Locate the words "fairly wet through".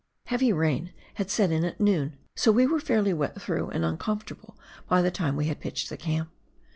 2.79-3.69